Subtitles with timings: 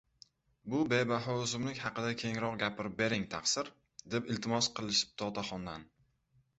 [0.73, 3.73] “Bu bebaho oʻsimlik haqida kengroq gapirib bering, taqsir”,
[4.17, 5.91] deb iltimos qilishibdi otaxondan.